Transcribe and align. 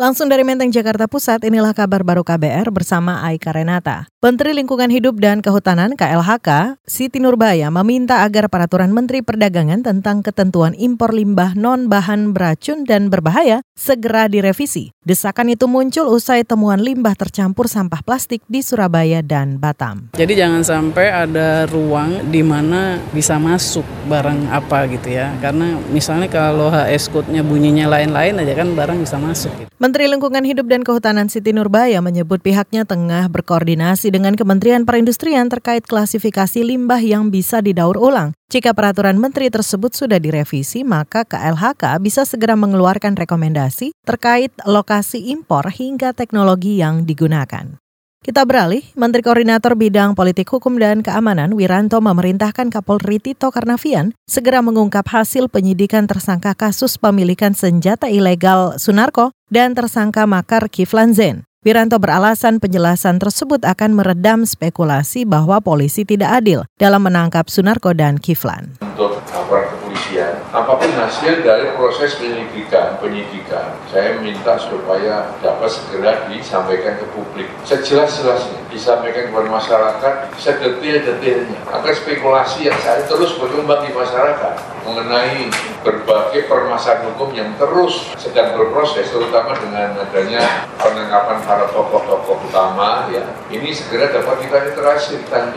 Langsung 0.00 0.32
dari 0.32 0.40
Menteng, 0.48 0.72
Jakarta 0.72 1.04
Pusat, 1.04 1.44
inilah 1.52 1.76
kabar 1.76 2.00
baru 2.00 2.24
KBR 2.24 2.72
bersama 2.72 3.20
Aika 3.20 3.52
Renata. 3.52 4.08
Menteri 4.20 4.52
Lingkungan 4.52 4.92
Hidup 4.92 5.16
dan 5.16 5.40
Kehutanan 5.40 5.96
KLHK, 5.96 6.76
Siti 6.84 7.24
Nurbaya 7.24 7.72
meminta 7.72 8.20
agar 8.20 8.52
peraturan 8.52 8.92
Menteri 8.92 9.24
Perdagangan 9.24 9.80
tentang 9.80 10.20
ketentuan 10.20 10.76
impor 10.76 11.16
limbah 11.16 11.56
non-bahan 11.56 12.36
beracun 12.36 12.84
dan 12.84 13.08
berbahaya 13.08 13.64
segera 13.72 14.28
direvisi. 14.28 14.92
Desakan 15.00 15.56
itu 15.56 15.64
muncul 15.64 16.04
usai 16.12 16.44
temuan 16.44 16.84
limbah 16.84 17.16
tercampur 17.16 17.64
sampah 17.64 18.04
plastik 18.04 18.44
di 18.44 18.60
Surabaya 18.60 19.24
dan 19.24 19.56
Batam. 19.56 20.12
Jadi 20.12 20.36
jangan 20.36 20.60
sampai 20.68 21.08
ada 21.08 21.64
ruang 21.64 22.28
di 22.28 22.44
mana 22.44 23.00
bisa 23.16 23.40
masuk 23.40 23.88
barang 24.04 24.52
apa 24.52 24.84
gitu 24.92 25.16
ya. 25.16 25.32
Karena 25.40 25.80
misalnya 25.88 26.28
kalau 26.28 26.68
HS 26.68 27.08
code-nya 27.08 27.40
bunyinya 27.40 27.88
lain-lain 27.88 28.36
aja 28.36 28.52
kan 28.52 28.68
barang 28.76 29.00
bisa 29.00 29.16
masuk. 29.16 29.48
Gitu. 29.56 29.72
Menteri 29.80 30.12
Lingkungan 30.12 30.44
Hidup 30.44 30.68
dan 30.68 30.84
Kehutanan 30.84 31.32
Siti 31.32 31.56
Nurbaya 31.56 32.04
menyebut 32.04 32.44
pihaknya 32.44 32.84
tengah 32.84 33.32
berkoordinasi 33.32 34.09
dengan 34.10 34.36
Kementerian 34.36 34.84
Perindustrian 34.84 35.48
terkait 35.48 35.86
klasifikasi 35.86 36.60
limbah 36.60 37.00
yang 37.00 37.30
bisa 37.32 37.62
didaur 37.64 37.96
ulang. 37.96 38.36
Jika 38.50 38.74
peraturan 38.74 39.16
menteri 39.16 39.48
tersebut 39.48 39.94
sudah 39.94 40.18
direvisi, 40.18 40.82
maka 40.82 41.22
KLHK 41.22 42.02
bisa 42.02 42.26
segera 42.26 42.58
mengeluarkan 42.58 43.14
rekomendasi 43.14 43.94
terkait 44.02 44.50
lokasi 44.66 45.30
impor 45.30 45.70
hingga 45.70 46.10
teknologi 46.10 46.82
yang 46.82 47.06
digunakan. 47.06 47.78
Kita 48.20 48.44
beralih, 48.44 48.84
Menteri 49.00 49.24
Koordinator 49.24 49.72
Bidang 49.80 50.12
Politik 50.12 50.44
Hukum 50.52 50.76
dan 50.76 51.00
Keamanan 51.00 51.56
Wiranto 51.56 52.04
memerintahkan 52.04 52.68
Kapolri 52.68 53.16
Tito 53.16 53.48
Karnavian 53.48 54.12
segera 54.28 54.60
mengungkap 54.60 55.08
hasil 55.08 55.48
penyidikan 55.48 56.04
tersangka 56.04 56.52
kasus 56.52 57.00
pemilikan 57.00 57.56
senjata 57.56 58.12
ilegal 58.12 58.76
Sunarko 58.76 59.32
dan 59.48 59.72
tersangka 59.72 60.28
makar 60.28 60.68
Kiflan 60.68 61.16
Zen. 61.16 61.48
Wiranto 61.60 62.00
beralasan 62.00 62.56
penjelasan 62.56 63.20
tersebut 63.20 63.68
akan 63.68 63.92
meredam 63.92 64.48
spekulasi 64.48 65.28
bahwa 65.28 65.60
polisi 65.60 66.08
tidak 66.08 66.40
adil 66.40 66.64
dalam 66.80 67.04
menangkap 67.04 67.52
Sunarko 67.52 67.92
dan 67.92 68.16
Kiflan. 68.16 68.80
Untuk 68.80 69.20
apa 70.50 70.82
pun 70.82 70.90
hasil 70.98 71.46
dari 71.46 71.70
proses 71.78 72.18
penyelidikan, 72.18 72.98
penyidikan, 72.98 73.70
saya 73.86 74.18
minta 74.18 74.58
supaya 74.58 75.30
dapat 75.38 75.70
segera 75.70 76.26
disampaikan 76.26 76.98
ke 76.98 77.06
publik. 77.14 77.46
Sejelas-jelasnya 77.62 78.58
disampaikan 78.66 79.30
kepada 79.30 79.46
masyarakat, 79.46 80.14
sedetil-detilnya. 80.34 81.60
Agar 81.70 81.94
spekulasi 81.94 82.66
yang 82.66 82.78
saya 82.82 83.06
terus 83.06 83.38
berkembang 83.38 83.86
di 83.86 83.94
masyarakat 83.94 84.54
mengenai 84.82 85.46
berbagai 85.86 86.50
permasalahan 86.50 87.14
hukum 87.14 87.30
yang 87.30 87.54
terus 87.54 88.10
sedang 88.18 88.58
berproses, 88.58 89.06
terutama 89.06 89.54
dengan 89.54 90.02
adanya 90.02 90.66
penangkapan 90.82 91.38
para 91.46 91.70
tokoh-tokoh 91.70 92.42
utama, 92.50 93.06
ya 93.14 93.22
ini 93.54 93.70
segera 93.70 94.10
dapat 94.10 94.42
kita 94.42 94.58
iterasi, 94.74 95.22
kita 95.22 95.54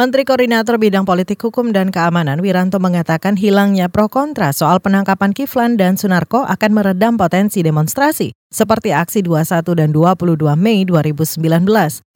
Menteri 0.00 0.24
Koordinator 0.24 0.80
Bidang 0.80 1.04
Politik 1.04 1.44
Hukum 1.44 1.76
dan 1.76 1.92
Keamanan 1.92 2.40
Wiranto 2.40 2.80
mengatakan 2.80 3.36
hilangnya 3.36 3.92
pro 3.92 4.08
kontra 4.08 4.48
soal 4.48 4.80
penangkapan 4.80 5.36
Kiflan 5.36 5.76
dan 5.76 6.00
Sunarko 6.00 6.40
akan 6.48 6.72
meredam 6.72 7.20
potensi 7.20 7.60
demonstrasi 7.60 8.32
seperti 8.48 8.96
aksi 8.96 9.20
21 9.20 9.60
dan 9.76 9.92
22 9.92 10.40
Mei 10.56 10.88
2019. 10.88 11.36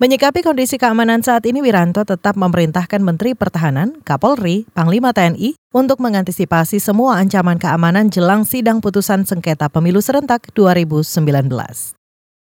Menyikapi 0.01 0.41
kondisi 0.41 0.81
keamanan 0.81 1.21
saat 1.21 1.45
ini 1.45 1.61
Wiranto 1.61 2.09
tetap 2.09 2.41
memerintahkan 2.41 3.05
Menteri 3.05 3.37
Pertahanan, 3.37 4.01
Kapolri, 4.01 4.65
Panglima 4.73 5.13
TNI 5.13 5.53
untuk 5.77 6.01
mengantisipasi 6.01 6.81
semua 6.81 7.21
ancaman 7.21 7.61
keamanan 7.61 8.09
jelang 8.09 8.49
sidang 8.49 8.81
putusan 8.81 9.29
sengketa 9.29 9.69
pemilu 9.69 10.01
serentak 10.01 10.49
2019. 10.57 12.01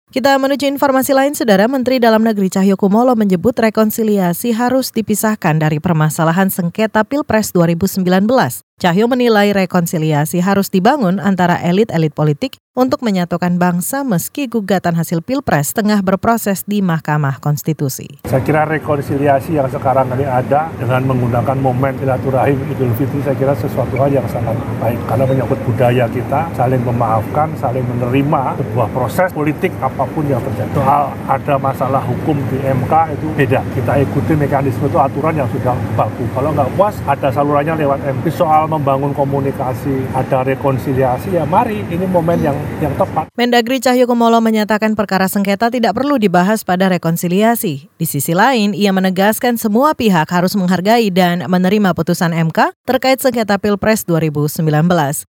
Kita 0.06 0.38
menuju 0.38 0.70
informasi 0.70 1.18
lain, 1.18 1.34
Saudara 1.34 1.66
Menteri 1.66 1.98
Dalam 1.98 2.22
Negeri 2.22 2.46
Cahyokumolo 2.46 3.18
menyebut 3.18 3.58
rekonsiliasi 3.58 4.54
harus 4.54 4.94
dipisahkan 4.94 5.58
dari 5.58 5.82
permasalahan 5.82 6.46
sengketa 6.46 7.02
Pilpres 7.02 7.50
2019. 7.50 8.65
Cahyo 8.76 9.08
menilai 9.08 9.56
rekonsiliasi 9.56 10.44
harus 10.44 10.68
dibangun 10.68 11.16
antara 11.16 11.56
elit-elit 11.64 12.12
politik 12.12 12.60
untuk 12.76 13.00
menyatukan 13.00 13.56
bangsa 13.56 14.04
meski 14.04 14.52
gugatan 14.52 14.92
hasil 15.00 15.24
Pilpres 15.24 15.72
tengah 15.72 16.04
berproses 16.04 16.60
di 16.68 16.84
Mahkamah 16.84 17.40
Konstitusi. 17.40 18.20
Saya 18.28 18.44
kira 18.44 18.68
rekonsiliasi 18.68 19.56
yang 19.56 19.72
sekarang 19.72 20.12
ini 20.12 20.28
ada 20.28 20.68
dengan 20.76 21.08
menggunakan 21.08 21.56
momen 21.56 21.96
silaturahim 21.96 22.60
Idul 22.68 22.92
Fitri 23.00 23.24
saya 23.24 23.32
kira 23.32 23.56
sesuatu 23.56 23.96
hal 23.96 24.12
yang 24.12 24.28
sangat 24.28 24.60
baik 24.76 25.00
karena 25.08 25.24
menyangkut 25.24 25.56
budaya 25.64 26.04
kita 26.12 26.52
saling 26.52 26.84
memaafkan, 26.84 27.48
saling 27.56 27.80
menerima 27.96 28.60
sebuah 28.60 28.88
proses 28.92 29.32
politik 29.32 29.72
apa 29.80 30.04
pun 30.12 30.28
yang 30.28 30.44
terjadi. 30.44 30.76
Soal 30.76 31.16
ada 31.24 31.54
masalah 31.56 32.04
hukum 32.04 32.36
di 32.52 32.60
MK 32.60 32.92
itu 33.16 33.26
beda. 33.40 33.64
Kita 33.72 33.96
ikuti 34.04 34.36
mekanisme 34.36 34.84
itu 34.84 35.00
aturan 35.00 35.32
yang 35.32 35.48
sudah 35.48 35.72
baku. 35.96 36.28
Kalau 36.36 36.52
nggak 36.52 36.68
puas 36.76 37.00
ada 37.08 37.32
salurannya 37.32 37.72
lewat 37.80 38.04
MP. 38.04 38.28
Soal 38.66 38.82
membangun 38.82 39.14
komunikasi, 39.14 40.10
ada 40.10 40.42
rekonsiliasi, 40.42 41.38
ya 41.38 41.46
mari 41.46 41.86
ini 41.86 42.02
momen 42.02 42.42
yang 42.42 42.58
yang 42.82 42.90
tepat. 42.98 43.30
Mendagri 43.38 43.78
Cahyokumolo 43.78 44.42
menyatakan 44.42 44.98
perkara 44.98 45.30
sengketa 45.30 45.70
tidak 45.70 45.94
perlu 45.94 46.18
dibahas 46.18 46.66
pada 46.66 46.90
rekonsiliasi. 46.90 47.86
Di 47.86 48.06
sisi 48.10 48.34
lain, 48.34 48.74
ia 48.74 48.90
menegaskan 48.90 49.54
semua 49.54 49.94
pihak 49.94 50.26
harus 50.34 50.58
menghargai 50.58 51.14
dan 51.14 51.46
menerima 51.46 51.94
putusan 51.94 52.34
MK 52.34 52.74
terkait 52.82 53.22
sengketa 53.22 53.54
Pilpres 53.62 54.02
2019. 54.02 54.66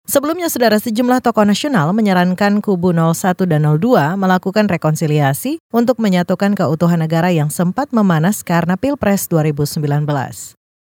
Sebelumnya, 0.06 0.54
saudara 0.54 0.78
sejumlah 0.78 1.26
tokoh 1.26 1.50
nasional 1.50 1.90
menyarankan 1.90 2.62
kubu 2.62 2.94
01 2.94 3.50
dan 3.50 3.66
02 3.66 4.14
melakukan 4.14 4.70
rekonsiliasi 4.70 5.58
untuk 5.74 5.98
menyatukan 5.98 6.54
keutuhan 6.54 7.02
negara 7.02 7.34
yang 7.34 7.50
sempat 7.50 7.90
memanas 7.98 8.46
karena 8.46 8.78
Pilpres 8.78 9.26
2019. 9.26 9.82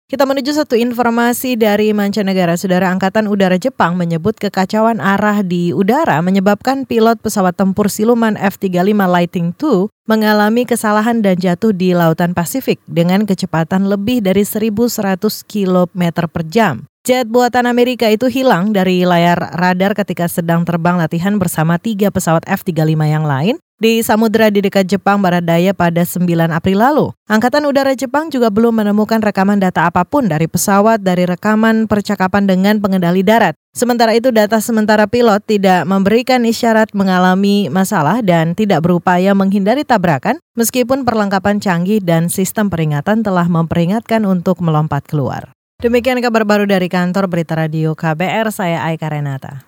Kita 0.08 0.24
menuju 0.24 0.56
satu 0.56 0.72
informasi 0.72 1.60
dari 1.60 1.92
mancanegara. 1.92 2.56
Saudara 2.56 2.88
Angkatan 2.88 3.28
Udara 3.28 3.60
Jepang 3.60 3.92
menyebut 3.92 4.40
kekacauan 4.40 5.04
arah 5.04 5.44
di 5.44 5.76
udara 5.76 6.24
menyebabkan 6.24 6.88
pilot 6.88 7.20
pesawat 7.20 7.52
tempur 7.52 7.92
siluman 7.92 8.32
F-35 8.40 8.96
Lightning 9.04 9.52
II 9.60 9.92
mengalami 10.08 10.64
kesalahan 10.64 11.20
dan 11.20 11.36
jatuh 11.36 11.76
di 11.76 11.92
Lautan 11.92 12.32
Pasifik 12.32 12.80
dengan 12.88 13.28
kecepatan 13.28 13.84
lebih 13.84 14.24
dari 14.24 14.48
1.100 14.48 15.20
km 15.44 16.02
per 16.24 16.42
jam. 16.48 16.88
Jet 17.04 17.28
buatan 17.28 17.68
Amerika 17.68 18.08
itu 18.08 18.32
hilang 18.32 18.72
dari 18.72 19.04
layar 19.04 19.36
radar 19.60 19.92
ketika 19.92 20.24
sedang 20.24 20.64
terbang 20.64 20.96
latihan 20.96 21.36
bersama 21.36 21.76
tiga 21.76 22.08
pesawat 22.08 22.48
F-35 22.48 22.96
yang 23.04 23.28
lain 23.28 23.60
di 23.78 24.02
samudera 24.02 24.50
di 24.50 24.58
dekat 24.58 24.90
Jepang 24.90 25.22
Barat 25.22 25.46
Daya 25.46 25.70
pada 25.70 26.02
9 26.02 26.26
April 26.50 26.78
lalu. 26.82 27.06
Angkatan 27.30 27.64
Udara 27.70 27.94
Jepang 27.94 28.28
juga 28.28 28.50
belum 28.50 28.82
menemukan 28.82 29.22
rekaman 29.22 29.62
data 29.62 29.86
apa 29.86 30.02
pun 30.02 30.26
dari 30.26 30.50
pesawat 30.50 30.98
dari 31.02 31.24
rekaman 31.24 31.86
percakapan 31.86 32.50
dengan 32.50 32.82
pengendali 32.82 33.22
darat. 33.22 33.54
Sementara 33.70 34.18
itu 34.18 34.34
data 34.34 34.58
sementara 34.58 35.06
pilot 35.06 35.46
tidak 35.46 35.86
memberikan 35.86 36.42
isyarat 36.42 36.90
mengalami 36.98 37.70
masalah 37.70 38.18
dan 38.26 38.58
tidak 38.58 38.82
berupaya 38.82 39.30
menghindari 39.38 39.86
tabrakan 39.86 40.42
meskipun 40.58 41.06
perlengkapan 41.06 41.62
canggih 41.62 42.02
dan 42.02 42.26
sistem 42.26 42.66
peringatan 42.66 43.22
telah 43.22 43.46
memperingatkan 43.46 44.26
untuk 44.26 44.58
melompat 44.58 45.06
keluar. 45.06 45.54
Demikian 45.78 46.18
kabar 46.18 46.42
baru 46.42 46.66
dari 46.66 46.90
kantor 46.90 47.30
Berita 47.30 47.54
Radio 47.54 47.94
KBR, 47.94 48.50
saya 48.50 48.82
Aika 48.82 49.06
Renata. 49.14 49.67